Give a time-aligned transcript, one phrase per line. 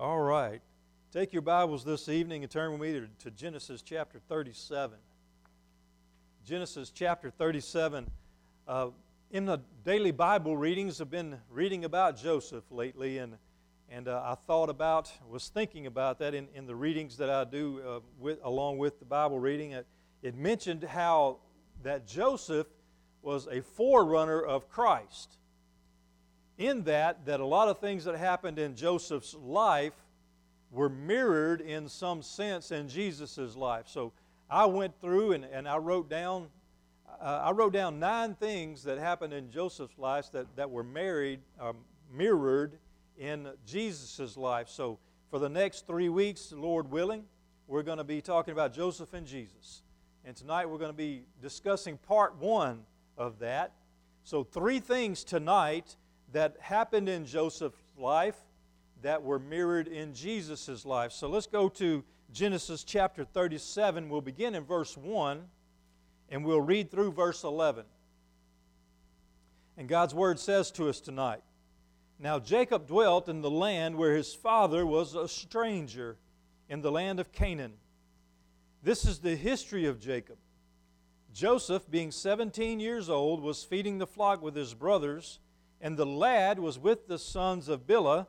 [0.00, 0.62] All right.
[1.12, 4.96] Take your Bibles this evening and turn with me to, Genesis chapter 37.
[6.42, 8.10] Genesis chapter 37.
[8.66, 8.88] Uh,
[9.30, 13.34] in the daily Bible readings, I've been reading about Joseph lately, and,
[13.90, 17.44] and uh, I thought about, was thinking about that in, in the readings that I
[17.44, 19.72] do uh, with, along with the Bible reading.
[19.72, 19.86] It,
[20.22, 21.40] it mentioned how
[21.82, 22.68] that Joseph
[23.20, 25.36] was a forerunner of Christ
[26.60, 29.94] in that that a lot of things that happened in Joseph's life
[30.70, 33.86] were mirrored in some sense in Jesus' life.
[33.88, 34.12] So
[34.48, 36.48] I went through and, and I wrote down
[37.20, 41.40] uh, I wrote down nine things that happened in Joseph's life that, that were married,
[41.58, 41.76] um,
[42.10, 42.78] mirrored
[43.18, 44.68] in Jesus' life.
[44.68, 44.98] So
[45.30, 47.24] for the next three weeks, Lord willing,
[47.66, 49.82] we're going to be talking about Joseph and Jesus.
[50.24, 52.84] And tonight we're going to be discussing part one
[53.18, 53.72] of that.
[54.22, 55.96] So, three things tonight
[56.32, 58.36] that happened in Joseph's life
[59.02, 61.12] that were mirrored in Jesus' life.
[61.12, 64.08] So let's go to Genesis chapter 37.
[64.08, 65.42] We'll begin in verse 1
[66.28, 67.84] and we'll read through verse 11.
[69.76, 71.40] And God's word says to us tonight
[72.18, 76.16] Now Jacob dwelt in the land where his father was a stranger,
[76.68, 77.72] in the land of Canaan.
[78.82, 80.36] This is the history of Jacob.
[81.32, 85.38] Joseph, being 17 years old, was feeding the flock with his brothers
[85.80, 88.26] and the lad was with the sons of Bilhah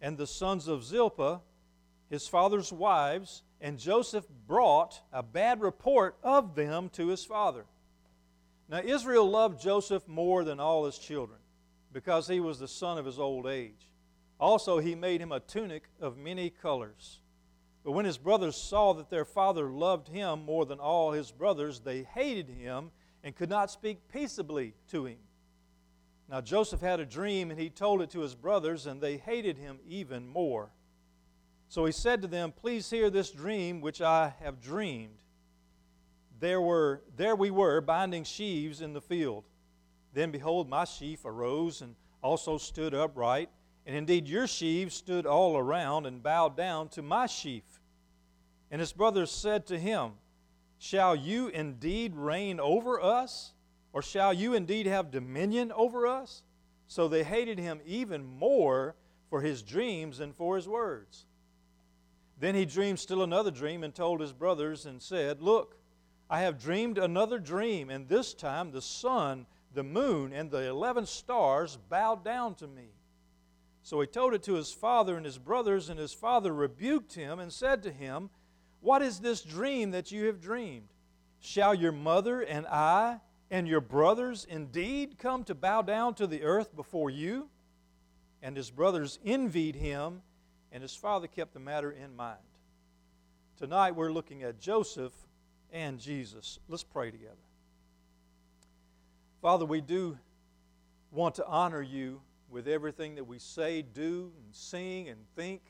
[0.00, 1.40] and the sons of Zilpah,
[2.10, 7.64] his father's wives, and Joseph brought a bad report of them to his father.
[8.68, 11.38] Now, Israel loved Joseph more than all his children
[11.92, 13.88] because he was the son of his old age.
[14.38, 17.20] Also, he made him a tunic of many colors.
[17.84, 21.80] But when his brothers saw that their father loved him more than all his brothers,
[21.80, 22.90] they hated him
[23.22, 25.18] and could not speak peaceably to him.
[26.28, 29.58] Now Joseph had a dream, and he told it to his brothers, and they hated
[29.58, 30.70] him even more.
[31.68, 35.18] So he said to them, Please hear this dream which I have dreamed.
[36.40, 39.44] There, were, there we were, binding sheaves in the field.
[40.12, 43.50] Then behold, my sheaf arose and also stood upright.
[43.86, 47.64] And indeed, your sheaves stood all around and bowed down to my sheaf.
[48.70, 50.12] And his brothers said to him,
[50.78, 53.52] Shall you indeed reign over us?
[53.94, 56.42] Or shall you indeed have dominion over us?
[56.88, 58.96] So they hated him even more
[59.30, 61.26] for his dreams than for his words.
[62.38, 65.76] Then he dreamed still another dream and told his brothers and said, Look,
[66.28, 71.06] I have dreamed another dream, and this time the sun, the moon, and the eleven
[71.06, 72.88] stars bowed down to me.
[73.84, 77.38] So he told it to his father and his brothers, and his father rebuked him
[77.38, 78.30] and said to him,
[78.80, 80.88] What is this dream that you have dreamed?
[81.38, 86.42] Shall your mother and I and your brothers indeed come to bow down to the
[86.42, 87.48] earth before you?
[88.42, 90.22] And his brothers envied him,
[90.70, 92.38] and his father kept the matter in mind.
[93.56, 95.12] Tonight we're looking at Joseph
[95.72, 96.58] and Jesus.
[96.68, 97.34] Let's pray together.
[99.40, 100.18] Father, we do
[101.10, 105.62] want to honor you with everything that we say, do, and sing, and think.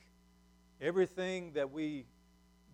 [0.81, 2.05] Everything that we,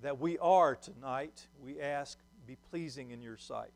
[0.01, 2.17] that we are tonight, we ask
[2.47, 3.71] be pleasing in your sight.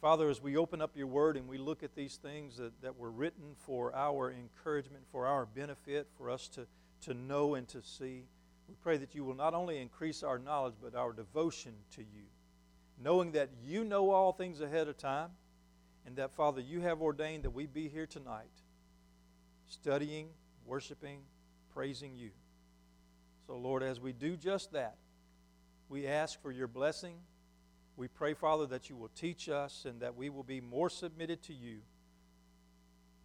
[0.00, 2.96] Father, as we open up your word and we look at these things that, that
[2.96, 6.66] were written for our encouragement, for our benefit, for us to,
[7.00, 8.24] to know and to see,
[8.68, 12.26] we pray that you will not only increase our knowledge, but our devotion to you.
[13.02, 15.30] Knowing that you know all things ahead of time,
[16.06, 18.46] and that, Father, you have ordained that we be here tonight,
[19.66, 20.28] studying,
[20.64, 21.20] worshiping,
[21.74, 22.30] praising you.
[23.46, 24.96] So, Lord, as we do just that,
[25.88, 27.16] we ask for your blessing
[27.98, 31.42] we pray, Father, that you will teach us and that we will be more submitted
[31.42, 31.78] to you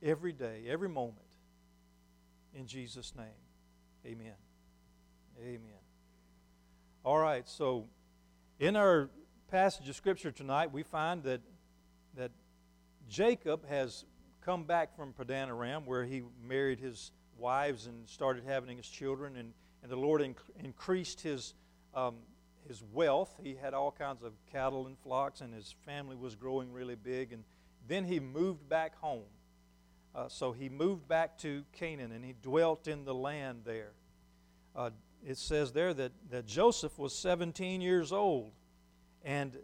[0.01, 1.19] every day, every moment.
[2.55, 3.27] In Jesus' name,
[4.03, 4.33] amen.
[5.39, 5.79] Amen.
[7.05, 7.85] All right, so
[8.59, 9.09] in our
[9.51, 11.41] passage of Scripture tonight, we find that,
[12.17, 12.31] that
[13.07, 14.05] Jacob has
[14.41, 19.35] come back from Padan Aram, where he married his wives and started having his children,
[19.37, 19.53] and,
[19.83, 21.53] and the Lord inc- increased his
[21.93, 22.15] um,
[22.67, 23.33] his wealth.
[23.43, 27.33] He had all kinds of cattle and flocks, and his family was growing really big.
[27.33, 27.43] And
[27.87, 29.23] then he moved back home.
[30.15, 33.93] Uh, so he moved back to Canaan and he dwelt in the land there.
[34.75, 34.91] Uh,
[35.25, 38.51] it says there that, that Joseph was 17 years old.
[39.23, 39.57] And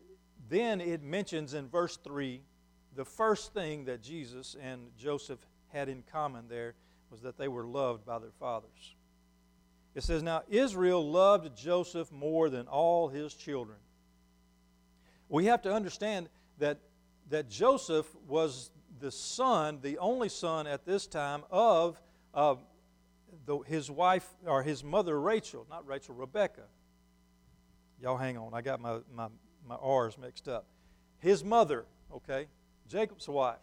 [0.49, 2.41] then it mentions in verse 3
[2.95, 6.73] the first thing that Jesus and Joseph had in common there
[7.11, 8.95] was that they were loved by their fathers.
[9.95, 13.77] It says, Now Israel loved Joseph more than all his children.
[15.27, 16.79] We have to understand that,
[17.29, 22.01] that Joseph was the son, the only son at this time of,
[22.33, 22.55] uh,
[23.45, 26.63] the, his wife, or his mother Rachel, not Rachel, Rebecca.
[28.01, 29.27] Y'all hang on, I got my, my,
[29.67, 30.65] my R's mixed up.
[31.19, 32.47] His mother, okay,
[32.87, 33.57] Jacob's wife.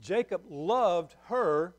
[0.00, 1.74] Jacob loved her,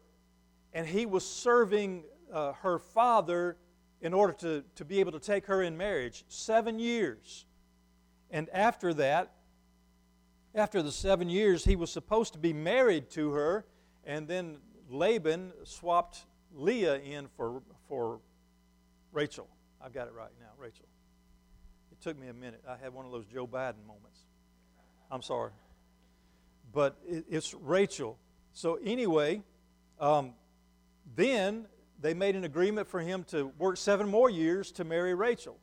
[0.74, 3.58] and he was serving uh, her father
[4.02, 6.26] in order to, to be able to take her in marriage.
[6.28, 7.46] Seven years.
[8.32, 9.34] And after that,
[10.56, 13.66] after the seven years, he was supposed to be married to her,
[14.04, 14.58] and then
[14.90, 18.20] Laban swapped Leah in for, for
[19.14, 19.48] Rachel.
[19.84, 20.86] I've got it right now, Rachel.
[21.92, 22.62] It took me a minute.
[22.68, 24.20] I had one of those Joe Biden moments.
[25.10, 25.52] I'm sorry.
[26.74, 28.18] But it, it's Rachel.
[28.54, 29.42] So, anyway,
[30.00, 30.34] um,
[31.16, 31.66] then
[32.02, 35.58] they made an agreement for him to work seven more years to marry Rachel.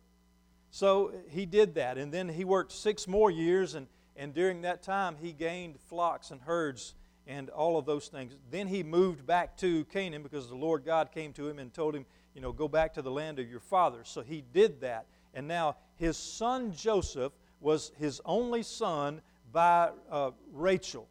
[0.70, 1.98] So he did that.
[1.98, 3.86] And then he worked six more years, and,
[4.16, 6.94] and during that time, he gained flocks and herds
[7.26, 8.34] and all of those things.
[8.50, 11.94] Then he moved back to Canaan because the Lord God came to him and told
[11.94, 14.00] him, you know, go back to the land of your father.
[14.04, 15.06] So he did that.
[15.34, 19.20] And now his son Joseph was his only son
[19.52, 21.06] by uh, Rachel.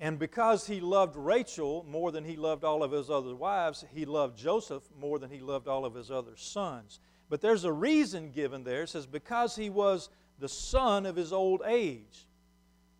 [0.00, 4.04] And because he loved Rachel more than he loved all of his other wives, he
[4.04, 7.00] loved Joseph more than he loved all of his other sons.
[7.28, 8.84] But there's a reason given there.
[8.84, 10.08] It says, because he was
[10.38, 12.26] the son of his old age.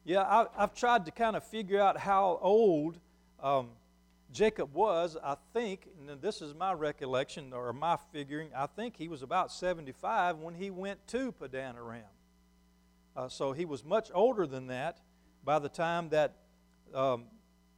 [0.04, 2.98] Yeah, I, have tried to kind of figure out how old
[3.40, 3.68] um,
[4.32, 5.16] Jacob was.
[5.22, 9.52] I think, and this is my recollection or my figuring, I think he was about
[9.52, 12.02] 75 when he went to Padan Aram.
[13.16, 14.98] Uh, so he was much older than that
[15.44, 16.36] by the time that
[16.94, 17.24] um,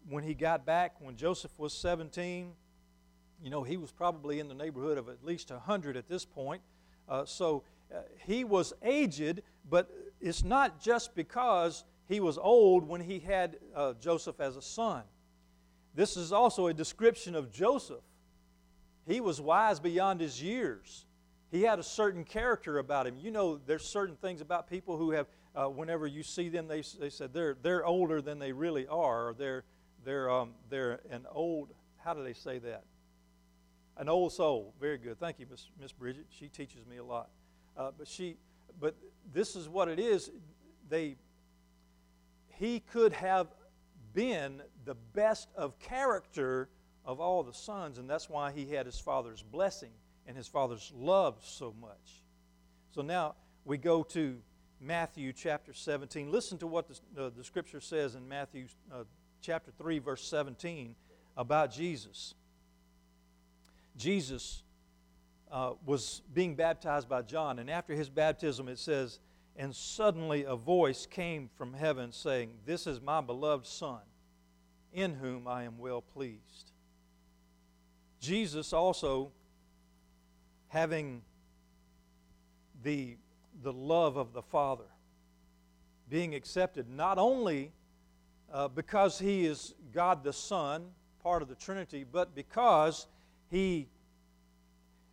[0.09, 2.53] when he got back, when Joseph was 17,
[3.43, 6.62] you know, he was probably in the neighborhood of at least 100 at this point.
[7.09, 7.62] Uh, so
[7.95, 9.91] uh, he was aged, but
[10.21, 15.03] it's not just because he was old when he had uh, Joseph as a son.
[15.95, 18.05] This is also a description of Joseph.
[19.07, 21.07] He was wise beyond his years.
[21.51, 23.17] He had a certain character about him.
[23.19, 26.82] You know, there's certain things about people who have, uh, whenever you see them, they,
[26.99, 29.64] they said they're, they're older than they really are, they're,
[30.05, 32.85] they're, um, they're an old, how do they say that?
[33.97, 34.73] An old soul.
[34.81, 35.19] Very good.
[35.19, 36.26] Thank you, Miss, Miss Bridget.
[36.31, 37.29] She teaches me a lot.
[37.76, 38.37] Uh, but she,
[38.81, 38.94] but
[39.32, 40.31] this is what it is.
[40.88, 41.17] They,
[42.49, 43.49] he could have
[44.14, 46.69] been the best of character
[47.05, 49.91] of all the sons, and that's why he had his father's blessing
[50.26, 52.23] and his father's love so much.
[52.94, 54.38] So now we go to
[54.81, 56.31] Matthew chapter 17.
[56.31, 59.05] Listen to what the, uh, the scripture says in Matthew uh,
[59.43, 60.94] chapter 3, verse 17
[61.37, 62.35] about Jesus.
[63.97, 64.62] Jesus
[65.53, 69.19] uh, was being baptized by John, and after his baptism, it says,
[69.56, 74.00] and suddenly a voice came from heaven saying, This is my beloved Son,
[74.93, 76.73] in whom I am well pleased.
[78.21, 79.33] Jesus also,
[80.69, 81.23] having
[82.83, 83.17] the,
[83.62, 84.85] the love of the Father,
[86.09, 87.73] being accepted not only
[88.53, 90.87] uh, because he is God the Son,
[91.23, 93.07] part of the Trinity, but because
[93.51, 93.89] he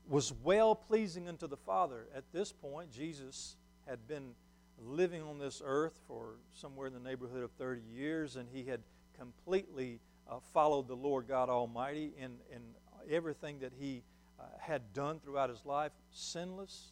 [0.07, 2.07] was well pleasing unto the Father.
[2.15, 3.55] At this point, Jesus
[3.87, 4.33] had been
[4.81, 8.79] living on this earth for somewhere in the neighborhood of 30 years, and he had
[9.17, 9.99] completely
[10.29, 12.61] uh, followed the Lord God Almighty in, in
[13.09, 14.03] everything that he
[14.39, 16.91] uh, had done throughout his life, sinless,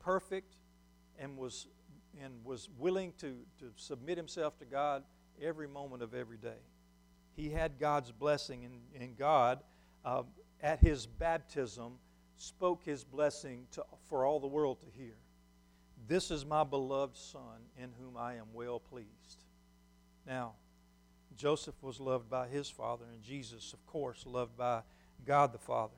[0.00, 0.54] perfect,
[1.22, 1.68] and was,
[2.22, 5.04] and was willing to, to submit himself to God
[5.40, 6.60] every moment of every day.
[7.34, 9.60] He had God's blessing, and, and God,
[10.04, 10.24] uh,
[10.62, 11.94] at his baptism,
[12.36, 15.14] spoke his blessing to, for all the world to hear.
[16.08, 19.44] This is my beloved Son, in whom I am well pleased.
[20.26, 20.54] Now,
[21.36, 24.82] Joseph was loved by his father, and Jesus, of course, loved by
[25.24, 25.94] God the Father.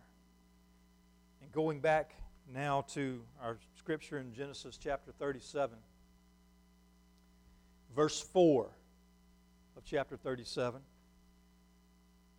[1.43, 2.15] And going back
[2.53, 5.77] now to our scripture in Genesis chapter 37,
[7.95, 8.71] verse 4
[9.77, 10.81] of chapter 37.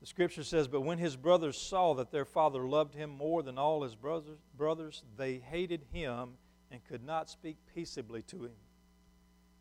[0.01, 3.57] The scripture says, But when his brothers saw that their father loved him more than
[3.57, 6.31] all his brothers, brothers they hated him
[6.71, 8.55] and could not speak peaceably to him.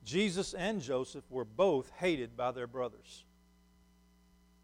[0.04, 3.24] Jesus and Joseph were both hated by their brothers.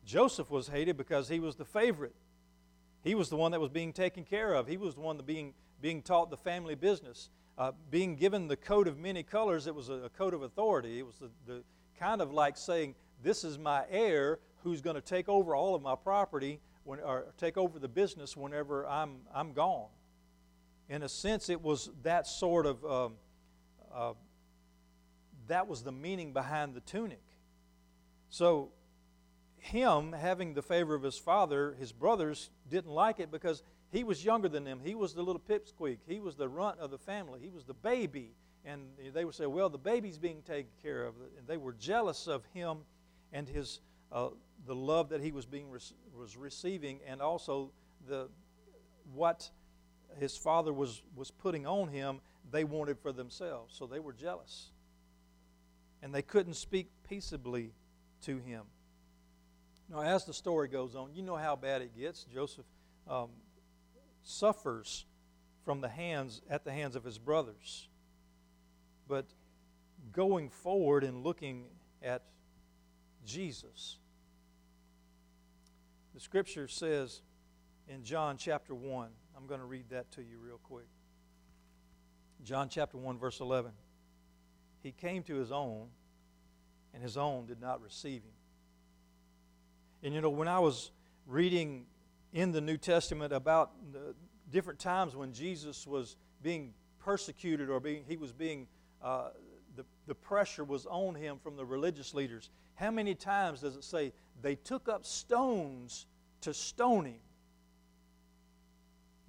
[0.04, 2.14] Joseph was hated because he was the favorite.
[3.02, 4.66] He was the one that was being taken care of.
[4.66, 7.30] He was the one that being, being taught the family business.
[7.58, 10.98] Uh, being given the coat of many colors, it was a, a coat of authority.
[10.98, 11.62] It was the, the
[11.98, 15.82] kind of like saying, This is my heir who's going to take over all of
[15.82, 19.88] my property when, or take over the business whenever I'm, I'm gone
[20.90, 23.14] in a sense, it was that sort of, um,
[23.94, 24.12] uh,
[25.46, 27.22] that was the meaning behind the tunic.
[28.28, 28.72] So
[29.56, 34.24] him having the favor of his father, his brothers didn't like it because he was
[34.24, 34.80] younger than them.
[34.82, 35.98] He was the little pipsqueak.
[36.06, 37.40] He was the runt of the family.
[37.42, 38.32] He was the baby.
[38.64, 38.82] And
[39.12, 41.14] they would say, well, the baby's being taken care of.
[41.38, 42.78] And they were jealous of him
[43.32, 43.80] and his,
[44.12, 44.28] uh,
[44.66, 47.72] the love that he was, being was receiving and also
[48.06, 48.28] the,
[49.12, 49.50] what
[50.18, 52.20] his father was, was putting on him,
[52.50, 53.74] they wanted for themselves.
[53.76, 54.70] So they were jealous.
[56.02, 57.72] And they couldn't speak peaceably
[58.22, 58.62] to him.
[59.90, 62.24] Now, as the story goes on, you know how bad it gets.
[62.32, 62.64] Joseph
[63.08, 63.30] um,
[64.22, 65.06] suffers
[65.64, 67.88] from the hands at the hands of his brothers.
[69.08, 69.26] But
[70.12, 71.64] going forward and looking
[72.02, 72.22] at
[73.24, 73.98] Jesus,
[76.14, 77.22] the scripture says
[77.88, 80.86] in John chapter 1, I'm going to read that to you real quick.
[82.44, 83.72] John chapter 1, verse 11.
[84.82, 85.88] He came to his own,
[86.94, 88.32] and his own did not receive him.
[90.02, 90.90] And you know, when I was
[91.26, 91.84] reading
[92.32, 93.72] in the New Testament about
[94.50, 98.66] different times when Jesus was being persecuted or being, he was being,
[99.02, 99.30] uh,
[99.76, 102.50] the, the pressure was on him from the religious leaders.
[102.74, 106.06] How many times does it say they took up stones
[106.42, 107.20] to stone him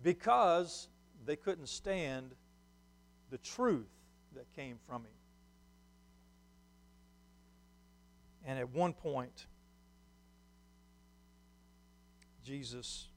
[0.03, 0.87] because
[1.25, 2.31] they couldn't stand
[3.29, 3.89] the truth
[4.35, 5.11] that came from him?
[8.45, 9.45] And at one point,
[12.43, 13.07] Jesus,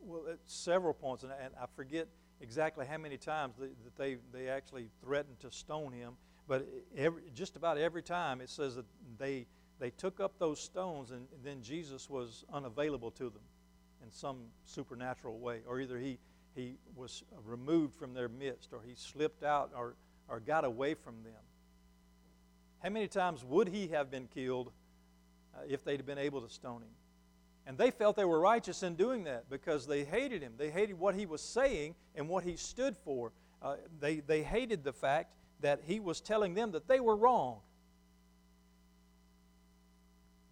[0.00, 2.08] well, at several points, and I, forget
[2.40, 6.14] exactly how many times that they, they actually threatened to stone him,
[6.46, 8.86] but every, just about every time it says that
[9.18, 9.46] they,
[9.78, 13.42] they took up those stones and, and then Jesus was unavailable to them
[14.02, 16.18] in some supernatural way, or either he,
[16.54, 19.94] he was removed from their midst, or he slipped out, or,
[20.28, 21.32] or got away from them.
[22.82, 24.70] How many times would he have been killed
[25.54, 26.88] uh, if they'd been able to stone him?
[27.68, 30.54] And they felt they were righteous in doing that because they hated him.
[30.56, 33.30] They hated what he was saying and what he stood for.
[33.60, 37.58] Uh, they, they hated the fact that he was telling them that they were wrong.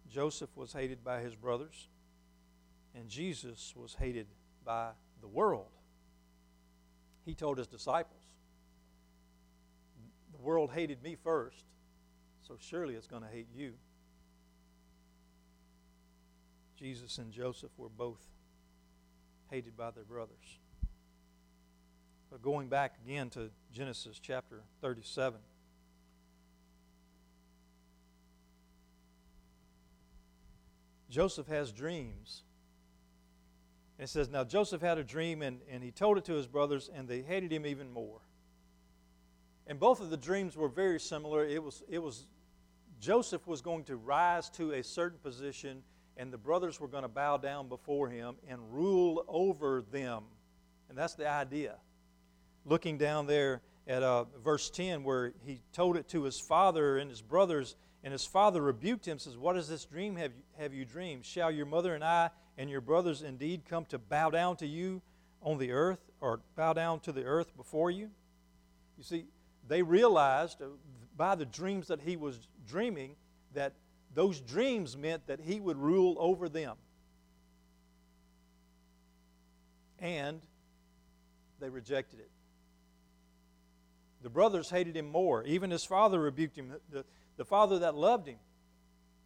[0.07, 1.87] Joseph was hated by his brothers,
[2.93, 4.27] and Jesus was hated
[4.63, 5.71] by the world.
[7.25, 8.21] He told his disciples,
[10.33, 11.65] The world hated me first,
[12.47, 13.73] so surely it's going to hate you.
[16.77, 18.23] Jesus and Joseph were both
[19.49, 20.59] hated by their brothers.
[22.29, 25.39] But going back again to Genesis chapter 37.
[31.09, 32.43] Joseph has dreams.
[33.97, 36.47] And it says, Now Joseph had a dream, and, and he told it to his
[36.47, 38.19] brothers, and they hated him even more.
[39.65, 41.45] And both of the dreams were very similar.
[41.45, 42.27] It was, it was
[42.99, 45.81] Joseph was going to rise to a certain position
[46.17, 50.23] and the brothers were going to bow down before him and rule over them.
[50.89, 51.75] And that's the idea.
[52.65, 57.09] Looking down there at uh, verse 10, where he told it to his father and
[57.09, 60.73] his brothers, and his father rebuked him, says, What is this dream have you, have
[60.73, 61.25] you dreamed?
[61.25, 65.01] Shall your mother and I and your brothers indeed come to bow down to you
[65.41, 68.09] on the earth, or bow down to the earth before you?
[68.97, 69.25] You see,
[69.67, 70.65] they realized uh,
[71.15, 73.15] by the dreams that he was dreaming
[73.53, 73.73] that
[74.13, 76.75] those dreams meant that he would rule over them.
[79.99, 80.41] And
[81.59, 82.29] they rejected it.
[84.23, 85.43] The brothers hated him more.
[85.43, 86.73] Even his father rebuked him.
[86.89, 87.05] The,
[87.37, 88.37] the father that loved him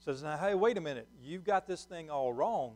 [0.04, 1.08] says, Now, hey, wait a minute.
[1.24, 2.76] You've got this thing all wrong.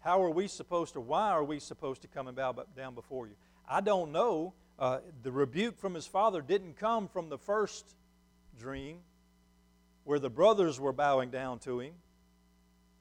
[0.00, 3.26] How are we supposed to, why are we supposed to come and bow down before
[3.26, 3.34] you?
[3.68, 4.52] I don't know.
[4.78, 7.94] Uh, the rebuke from his father didn't come from the first
[8.58, 8.98] dream,
[10.04, 11.94] where the brothers were bowing down to him.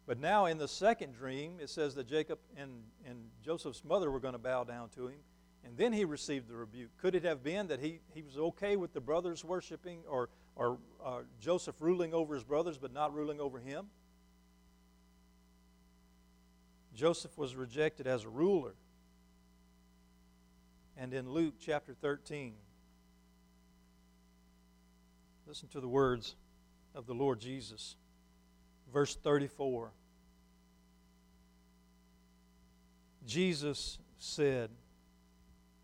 [0.05, 2.71] But now in the second dream, it says that Jacob and,
[3.05, 5.19] and Joseph's mother were going to bow down to him.
[5.65, 6.89] And then he received the rebuke.
[6.97, 10.77] Could it have been that he, he was okay with the brothers worshiping or, or
[11.03, 13.85] uh, Joseph ruling over his brothers but not ruling over him?
[16.93, 18.75] Joseph was rejected as a ruler.
[20.97, 22.53] And in Luke chapter 13,
[25.47, 26.35] listen to the words
[26.95, 27.95] of the Lord Jesus.
[28.91, 29.91] Verse 34
[33.25, 34.69] Jesus said,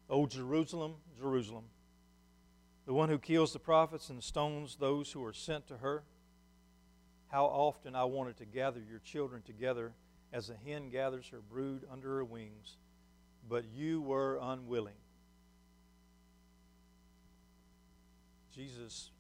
[0.10, 1.66] O Jerusalem, Jerusalem,
[2.86, 6.04] the one who kills the prophets and stones those who are sent to her,
[7.28, 9.94] how often I wanted to gather your children together
[10.34, 12.78] as a hen gathers her brood under her wings,
[13.48, 14.96] but you were unwilling.
[18.54, 19.12] Jesus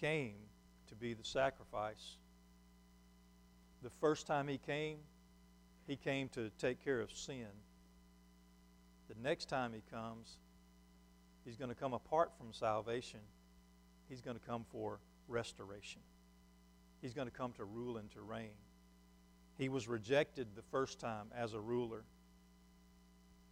[0.00, 0.36] came
[0.88, 2.16] to be the sacrifice
[3.82, 4.98] The first time he came,
[5.86, 7.46] he came to take care of sin.
[9.08, 10.36] The next time he comes,
[11.44, 13.20] he's going to come apart from salvation.
[14.08, 16.00] He's going to come for restoration.
[17.00, 18.56] He's going to come to rule and to reign.
[19.56, 22.02] He was rejected the first time as a ruler.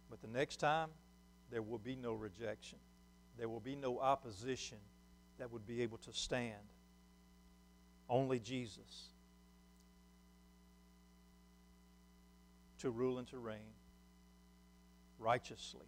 [0.09, 0.89] But the next time,
[1.51, 2.79] there will be no rejection.
[3.37, 4.77] There will be no opposition
[5.37, 6.53] that would be able to stand.
[8.09, 9.09] Only Jesus
[12.79, 13.73] to rule and to reign
[15.19, 15.85] righteously.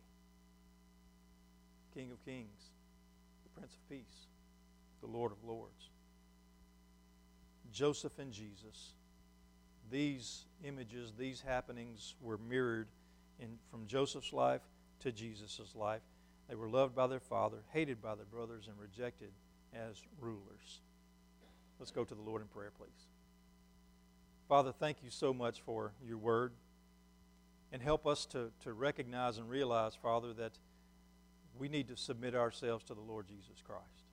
[1.93, 2.71] King of kings,
[3.43, 4.27] the Prince of Peace,
[5.01, 5.89] the Lord of lords.
[7.71, 8.93] Joseph and Jesus.
[9.91, 12.87] These images, these happenings were mirrored
[13.39, 14.61] in, from Joseph's life
[14.99, 16.01] to Jesus' life.
[16.47, 19.31] They were loved by their father, hated by their brothers, and rejected
[19.73, 20.81] as rulers.
[21.79, 23.07] Let's go to the Lord in prayer, please.
[24.49, 26.51] Father, thank you so much for your word.
[27.71, 30.53] And help us to, to recognize and realize, Father, that
[31.57, 34.05] we need to submit ourselves to the Lord Jesus Christ,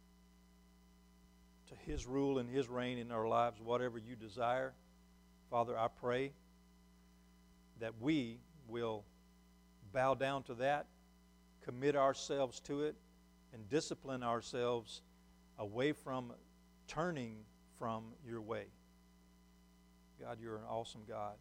[1.68, 4.74] to His rule and His reign in our lives, whatever you desire.
[5.50, 6.32] Father, I pray
[7.80, 9.04] that we will
[9.92, 10.86] bow down to that,
[11.64, 12.94] commit ourselves to it,
[13.54, 15.00] and discipline ourselves
[15.58, 16.32] away from
[16.88, 17.36] turning
[17.78, 18.66] from your way.
[20.20, 21.34] God, you're an awesome God.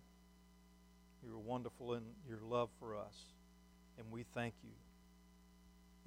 [1.23, 3.15] You're wonderful in your love for us,
[3.97, 4.71] and we thank you.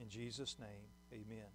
[0.00, 1.48] In Jesus' name, amen.